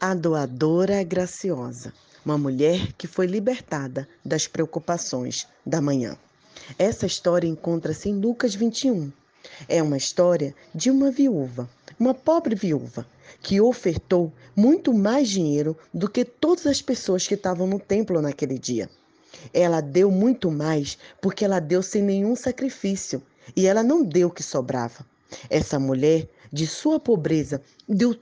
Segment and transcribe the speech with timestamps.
[0.00, 1.92] A doadora graciosa,
[2.24, 6.16] uma mulher que foi libertada das preocupações da manhã.
[6.78, 9.10] Essa história encontra-se em Lucas 21.
[9.68, 13.04] É uma história de uma viúva, uma pobre viúva,
[13.42, 18.56] que ofertou muito mais dinheiro do que todas as pessoas que estavam no templo naquele
[18.56, 18.88] dia.
[19.52, 23.20] Ela deu muito mais porque ela deu sem nenhum sacrifício
[23.56, 25.04] e ela não deu o que sobrava.
[25.50, 28.16] Essa mulher, de sua pobreza, deu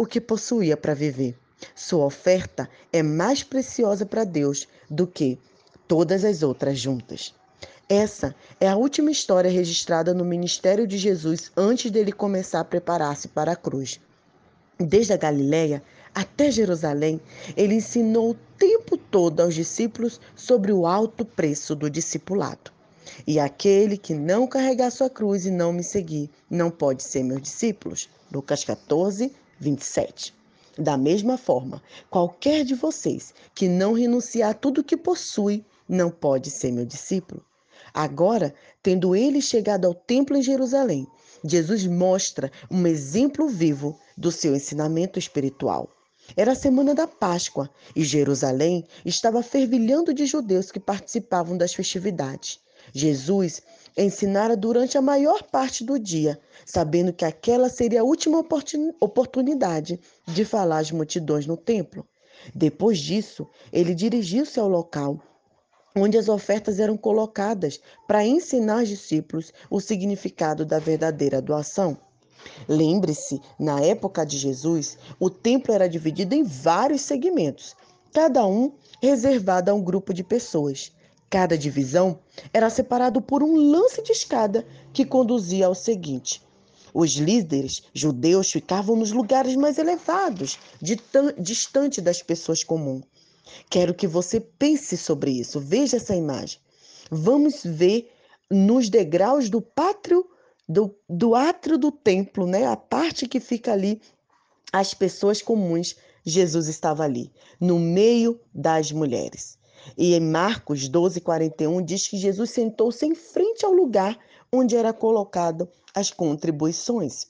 [0.00, 1.36] o que possuía para viver.
[1.74, 5.38] Sua oferta é mais preciosa para Deus do que
[5.86, 7.34] todas as outras juntas.
[7.86, 13.28] Essa é a última história registrada no ministério de Jesus antes dele começar a preparar-se
[13.28, 14.00] para a cruz.
[14.78, 15.82] Desde a Galiléia
[16.14, 17.20] até Jerusalém,
[17.54, 22.72] ele ensinou o tempo todo aos discípulos sobre o alto preço do discipulado.
[23.26, 27.38] E aquele que não carregar sua cruz e não me seguir, não pode ser meu
[27.38, 27.94] discípulo.
[28.32, 30.34] Lucas 14, 27.
[30.78, 36.50] Da mesma forma, qualquer de vocês que não renunciar a tudo que possui, não pode
[36.50, 37.44] ser meu discípulo.
[37.92, 41.06] Agora, tendo ele chegado ao templo em Jerusalém,
[41.44, 45.88] Jesus mostra um exemplo vivo do seu ensinamento espiritual.
[46.36, 52.60] Era a semana da Páscoa e Jerusalém estava fervilhando de judeus que participavam das festividades.
[52.92, 53.62] Jesus
[53.96, 58.44] ensinara durante a maior parte do dia, sabendo que aquela seria a última
[59.00, 62.06] oportunidade de falar às multidões no templo.
[62.54, 65.20] Depois disso, ele dirigiu-se ao local
[65.94, 71.98] onde as ofertas eram colocadas para ensinar aos discípulos o significado da verdadeira doação.
[72.68, 77.76] Lembre-se, na época de Jesus, o templo era dividido em vários segmentos,
[78.12, 80.92] cada um reservado a um grupo de pessoas.
[81.30, 82.18] Cada divisão
[82.52, 86.42] era separado por um lance de escada que conduzia ao seguinte.
[86.92, 90.58] Os líderes judeus ficavam nos lugares mais elevados,
[91.38, 93.04] distante das pessoas comuns.
[93.68, 95.60] Quero que você pense sobre isso.
[95.60, 96.58] Veja essa imagem.
[97.08, 98.10] Vamos ver
[98.50, 100.28] nos degraus do pátrio
[100.68, 102.66] do, do átrio do templo, né?
[102.66, 104.00] A parte que fica ali,
[104.72, 105.96] as pessoas comuns.
[106.22, 109.58] Jesus estava ali, no meio das mulheres.
[109.96, 114.18] E em Marcos 12, 41 diz que Jesus sentou-se em frente ao lugar
[114.52, 117.26] onde era colocado as contribuições.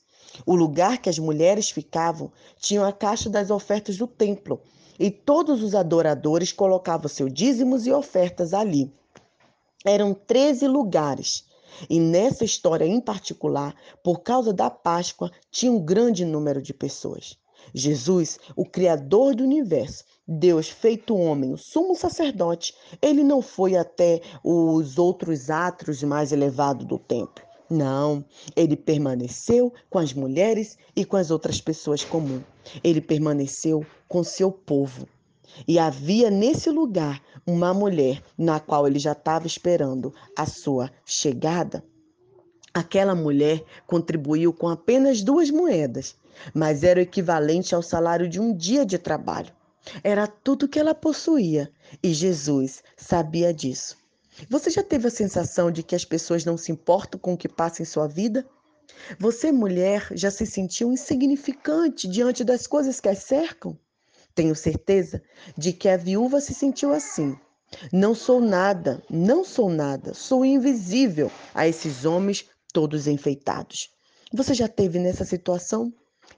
[0.46, 4.60] O lugar que as mulheres ficavam tinha a caixa das ofertas do templo,
[4.98, 8.92] e todos os adoradores colocavam seus dízimos e ofertas ali.
[9.84, 11.48] Eram 13 lugares.
[11.88, 17.38] E nessa história em particular, por causa da Páscoa, tinha um grande número de pessoas.
[17.72, 24.20] Jesus, o Criador do universo, Deus feito homem, o sumo sacerdote, ele não foi até
[24.44, 27.44] os outros átrios mais elevados do templo.
[27.68, 28.24] Não,
[28.54, 32.44] ele permaneceu com as mulheres e com as outras pessoas comuns.
[32.84, 35.08] Ele permaneceu com seu povo.
[35.66, 41.82] E havia nesse lugar uma mulher na qual ele já estava esperando a sua chegada.
[42.72, 46.14] Aquela mulher contribuiu com apenas duas moedas,
[46.54, 49.52] mas era o equivalente ao salário de um dia de trabalho.
[50.02, 51.70] Era tudo que ela possuía
[52.02, 53.96] e Jesus sabia disso.
[54.48, 57.48] Você já teve a sensação de que as pessoas não se importam com o que
[57.48, 58.48] passa em sua vida?
[59.18, 63.78] Você, mulher, já se sentiu insignificante diante das coisas que as cercam?
[64.34, 65.22] Tenho certeza
[65.56, 67.36] de que a viúva se sentiu assim.
[67.92, 73.90] Não sou nada, não sou nada, sou invisível a esses homens todos enfeitados.
[74.32, 75.92] Você já teve nessa situação?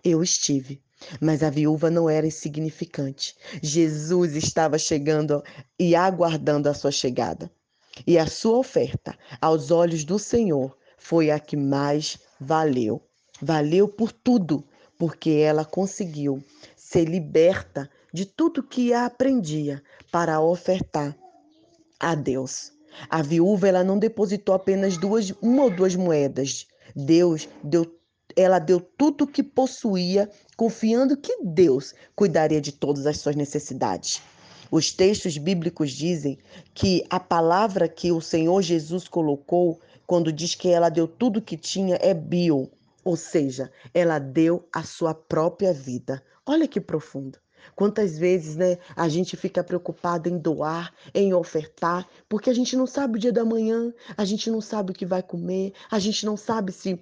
[0.04, 0.82] Eu estive.
[1.20, 3.34] Mas a viúva não era insignificante.
[3.62, 5.42] Jesus estava chegando
[5.78, 7.50] e aguardando a sua chegada.
[8.06, 13.02] E a sua oferta, aos olhos do Senhor, foi a que mais valeu.
[13.40, 14.64] Valeu por tudo,
[14.98, 16.42] porque ela conseguiu
[16.76, 21.16] ser liberta de tudo que a aprendia para ofertar
[21.98, 22.72] a Deus.
[23.08, 26.66] A viúva ela não depositou apenas duas, uma ou duas moedas.
[26.94, 27.86] Deus deu
[28.37, 34.23] ela deu tudo o que possuía, confiando que Deus cuidaria de todas as suas necessidades.
[34.70, 36.38] Os textos bíblicos dizem
[36.73, 41.43] que a palavra que o Senhor Jesus colocou quando diz que ela deu tudo o
[41.43, 42.70] que tinha é bio,
[43.05, 46.23] ou seja, ela deu a sua própria vida.
[46.46, 47.38] Olha que profundo.
[47.75, 52.87] Quantas vezes, né, a gente fica preocupado em doar, em ofertar, porque a gente não
[52.87, 56.26] sabe o dia da manhã, a gente não sabe o que vai comer, a gente
[56.26, 57.00] não sabe se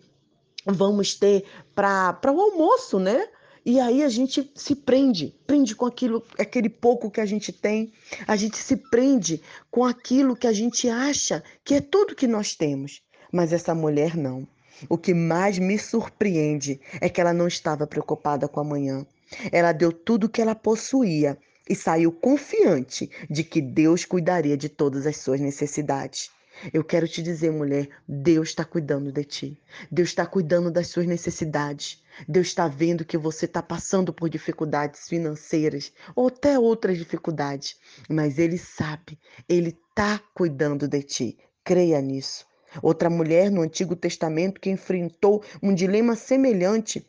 [0.67, 3.29] vamos ter para o almoço, né?
[3.65, 7.93] E aí a gente se prende, prende com aquilo, aquele pouco que a gente tem,
[8.27, 12.55] a gente se prende com aquilo que a gente acha que é tudo que nós
[12.55, 13.03] temos.
[13.31, 14.49] Mas essa mulher não.
[14.89, 19.07] O que mais me surpreende é que ela não estava preocupada com amanhã.
[19.53, 24.69] Ela deu tudo o que ela possuía e saiu confiante de que Deus cuidaria de
[24.69, 26.31] todas as suas necessidades.
[26.73, 29.63] Eu quero te dizer, mulher, Deus está cuidando de ti.
[29.91, 32.03] Deus está cuidando das suas necessidades.
[32.29, 37.79] Deus está vendo que você está passando por dificuldades financeiras ou até outras dificuldades,
[38.09, 39.19] mas Ele sabe,
[39.49, 41.39] Ele está cuidando de ti.
[41.65, 42.47] Creia nisso.
[42.83, 47.05] Outra mulher no Antigo Testamento que enfrentou um dilema semelhante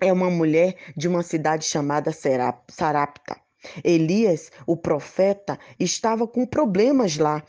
[0.00, 3.36] é uma mulher de uma cidade chamada Sarapta.
[3.82, 7.44] Elias, o profeta, estava com problemas lá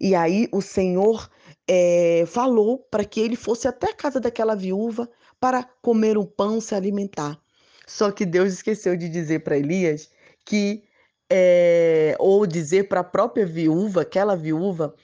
[0.00, 1.28] e aí o Senhor
[1.68, 5.08] é, falou para que ele fosse até a casa daquela viúva
[5.38, 7.38] para comer um pão, se alimentar.
[7.86, 10.10] Só que Deus esqueceu de dizer para Elias
[10.44, 10.84] que,
[11.30, 14.94] é, ou dizer para a própria viúva, aquela viúva,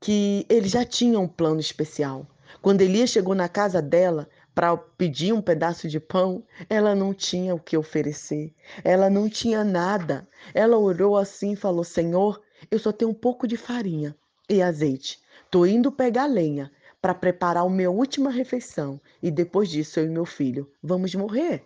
[0.00, 2.26] que ele já tinha um plano especial.
[2.62, 7.54] Quando Elias chegou na casa dela para pedir um pedaço de pão, ela não tinha
[7.54, 8.52] o que oferecer,
[8.82, 10.26] ela não tinha nada.
[10.54, 12.40] Ela orou assim e falou: Senhor,
[12.70, 14.16] eu só tenho um pouco de farinha
[14.48, 15.20] e azeite.
[15.50, 20.08] Tô indo pegar lenha para preparar a minha última refeição e depois disso eu e
[20.08, 21.64] meu filho vamos morrer.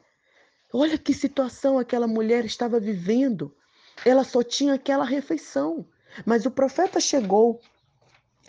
[0.72, 3.54] Olha que situação aquela mulher estava vivendo.
[4.04, 5.86] Ela só tinha aquela refeição.
[6.24, 7.60] Mas o profeta chegou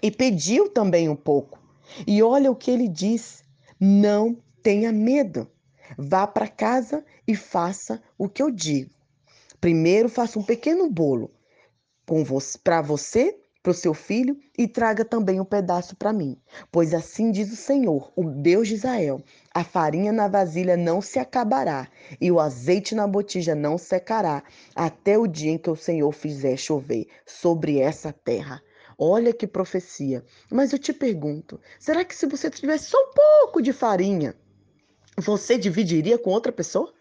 [0.02, 1.60] e pediu também um pouco.
[2.08, 3.44] E olha o que ele diz:
[3.80, 5.50] não tenha medo.
[5.98, 8.92] Vá para casa e faça o que eu digo.
[9.60, 11.32] Primeiro, faça um pequeno bolo
[12.64, 16.38] para você para o seu filho e traga também um pedaço para mim.
[16.70, 19.24] Pois assim diz o Senhor, o Deus de Israel:
[19.54, 21.88] a farinha na vasilha não se acabará
[22.20, 24.44] e o azeite na botija não secará,
[24.76, 28.62] até o dia em que o Senhor fizer chover sobre essa terra.
[28.98, 30.24] Olha que profecia.
[30.52, 34.36] Mas eu te pergunto: será que se você tivesse só um pouco de farinha,
[35.18, 36.94] você dividiria com outra pessoa?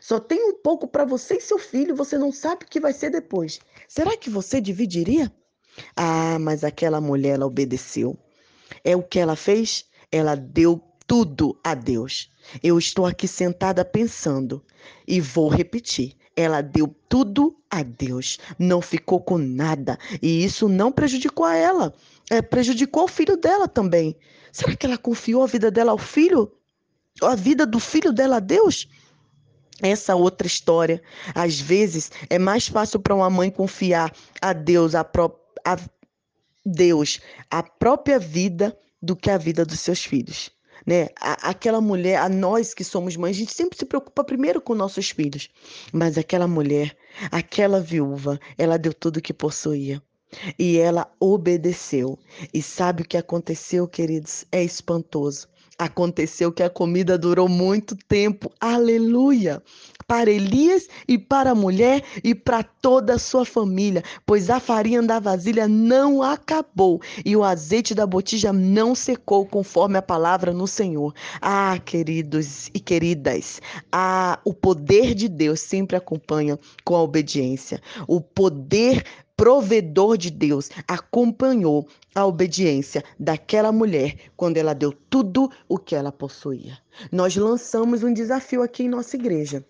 [0.00, 2.92] Só tem um pouco para você e seu filho, você não sabe o que vai
[2.92, 3.60] ser depois.
[3.86, 5.30] Será que você dividiria?
[5.94, 8.18] Ah, mas aquela mulher, ela obedeceu.
[8.84, 9.84] É o que ela fez?
[10.10, 12.30] Ela deu tudo a Deus.
[12.62, 14.62] Eu estou aqui sentada pensando
[15.06, 16.14] e vou repetir.
[16.36, 19.98] Ela deu tudo a Deus, não ficou com nada.
[20.20, 21.94] E isso não prejudicou a ela,
[22.30, 24.16] é, prejudicou o filho dela também.
[24.52, 26.52] Será que ela confiou a vida dela ao filho?
[27.22, 28.86] A vida do filho dela a Deus?
[29.80, 31.02] Essa outra história.
[31.34, 35.76] Às vezes é mais fácil para uma mãe confiar a Deus a própria a
[36.64, 37.20] Deus
[37.50, 40.50] a própria vida do que a vida dos seus filhos.
[40.86, 41.08] Né?
[41.18, 45.10] aquela mulher, a nós que somos mães, a gente sempre se preocupa primeiro com nossos
[45.10, 45.48] filhos.
[45.92, 46.96] Mas aquela mulher,
[47.32, 50.00] aquela viúva, ela deu tudo o que possuía.
[50.58, 52.18] E ela obedeceu.
[52.54, 54.44] E sabe o que aconteceu, queridos?
[54.52, 55.48] É espantoso.
[55.78, 58.50] Aconteceu que a comida durou muito tempo.
[58.58, 59.62] Aleluia!
[60.06, 65.02] Para Elias e para a mulher e para toda a sua família, pois a farinha
[65.02, 70.66] da vasilha não acabou e o azeite da botija não secou, conforme a palavra no
[70.66, 71.12] Senhor.
[71.42, 77.82] Ah, queridos e queridas, ah, o poder de Deus sempre acompanha com a obediência.
[78.06, 79.04] O poder
[79.36, 86.10] provedor de Deus acompanhou a obediência daquela mulher quando ela deu tudo o que ela
[86.10, 86.78] possuía.
[87.12, 89.64] Nós lançamos um desafio aqui em nossa igreja.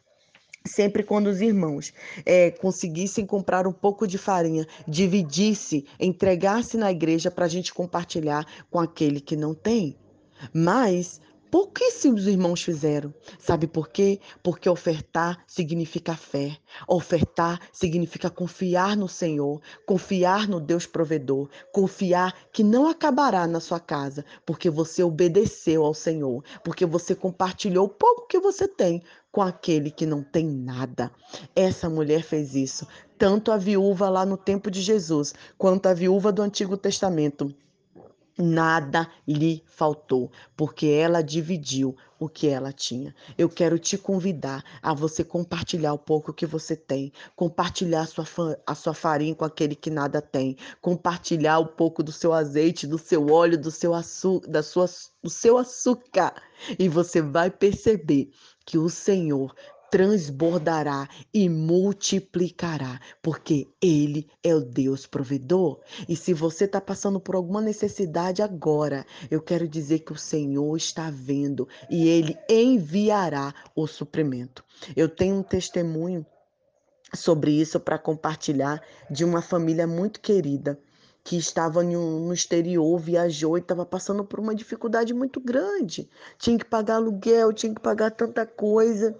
[0.64, 1.92] Sempre quando os irmãos
[2.24, 8.44] é, conseguissem comprar um pouco de farinha, dividisse, entregasse na igreja para a gente compartilhar
[8.70, 9.96] com aquele que não tem.
[10.52, 13.14] Mas Pouquíssimos irmãos fizeram.
[13.38, 14.20] Sabe por quê?
[14.42, 16.56] Porque ofertar significa fé.
[16.88, 23.78] Ofertar significa confiar no Senhor, confiar no Deus provedor, confiar que não acabará na sua
[23.78, 29.40] casa, porque você obedeceu ao Senhor, porque você compartilhou o pouco que você tem com
[29.40, 31.12] aquele que não tem nada.
[31.54, 32.86] Essa mulher fez isso,
[33.16, 37.54] tanto a viúva lá no tempo de Jesus, quanto a viúva do Antigo Testamento
[38.38, 43.14] Nada lhe faltou, porque ela dividiu o que ela tinha.
[43.36, 48.26] Eu quero te convidar a você compartilhar o pouco que você tem, compartilhar a sua,
[48.66, 52.98] a sua farinha com aquele que nada tem, compartilhar um pouco do seu azeite, do
[52.98, 53.92] seu óleo, do seu,
[54.46, 54.86] da sua,
[55.22, 56.34] do seu açúcar.
[56.78, 58.30] E você vai perceber
[58.66, 59.54] que o Senhor
[59.90, 65.80] transbordará e multiplicará, porque Ele é o Deus provedor.
[66.08, 70.76] E se você está passando por alguma necessidade agora, eu quero dizer que o Senhor
[70.76, 74.64] está vendo e Ele enviará o suprimento.
[74.94, 76.26] Eu tenho um testemunho
[77.14, 80.78] sobre isso para compartilhar de uma família muito querida
[81.26, 86.08] que estava no exterior, viajou e estava passando por uma dificuldade muito grande.
[86.38, 89.18] Tinha que pagar aluguel, tinha que pagar tanta coisa.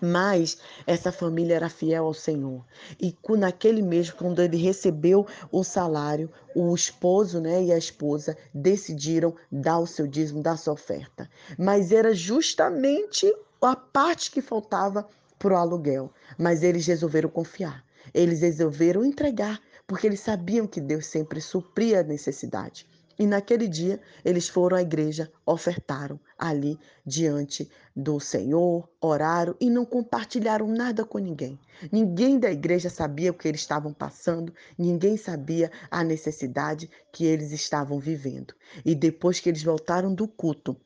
[0.00, 2.64] Mas essa família era fiel ao Senhor.
[3.00, 9.34] E naquele mês, quando ele recebeu o salário, o esposo né, e a esposa decidiram
[9.50, 11.28] dar o seu dízimo, dar a sua oferta.
[11.58, 16.12] Mas era justamente a parte que faltava para o aluguel.
[16.36, 17.84] Mas eles resolveram confiar.
[18.14, 22.86] Eles resolveram entregar, porque eles sabiam que Deus sempre supria a necessidade.
[23.18, 29.84] E naquele dia eles foram à igreja, ofertaram ali diante do Senhor, oraram e não
[29.84, 31.58] compartilharam nada com ninguém.
[31.90, 37.50] Ninguém da igreja sabia o que eles estavam passando, ninguém sabia a necessidade que eles
[37.50, 38.54] estavam vivendo.
[38.84, 40.76] E depois que eles voltaram do culto,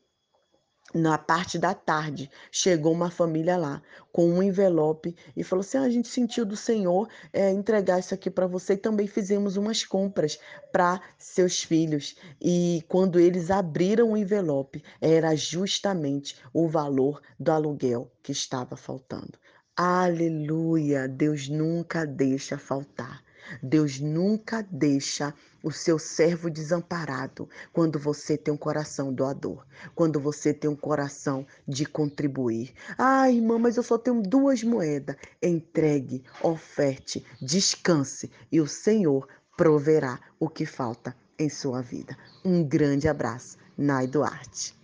[0.95, 3.83] na parte da tarde, chegou uma família lá
[4.13, 8.15] com um envelope e falou assim: ah, a gente sentiu do Senhor é, entregar isso
[8.15, 8.75] aqui para você.
[8.75, 10.39] E também fizemos umas compras
[10.71, 12.17] para seus filhos.
[12.41, 19.39] E quando eles abriram o envelope, era justamente o valor do aluguel que estava faltando.
[19.77, 21.09] Aleluia!
[21.09, 23.23] Deus nunca deixa faltar.
[23.63, 30.53] Deus nunca deixa o seu servo desamparado quando você tem um coração doador, quando você
[30.53, 32.75] tem um coração de contribuir.
[32.99, 35.17] Ah, irmã, mas eu só tenho duas moedas.
[35.43, 42.17] Entregue, oferte, descanse e o Senhor proverá o que falta em sua vida.
[42.45, 44.82] Um grande abraço, Nai Duarte.